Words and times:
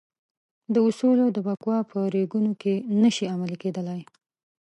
دا 0.73 0.79
اصول 0.89 1.19
د 1.33 1.37
بکواه 1.47 1.83
په 1.91 1.97
ریګونو 2.13 2.51
کې 2.61 2.73
نه 3.01 3.09
شي 3.15 3.25
عملي 3.33 3.57
کېدلای. 3.63 4.01